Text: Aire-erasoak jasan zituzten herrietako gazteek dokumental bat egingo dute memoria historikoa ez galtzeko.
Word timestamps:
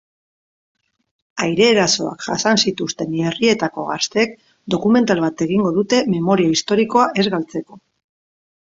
Aire-erasoak 1.47 2.25
jasan 2.29 2.61
zituzten 2.65 3.13
herrietako 3.27 3.87
gazteek 3.93 4.35
dokumental 4.77 5.23
bat 5.29 5.45
egingo 5.49 5.75
dute 5.81 6.03
memoria 6.19 6.57
historikoa 6.59 7.07
ez 7.25 7.33
galtzeko. 7.39 7.85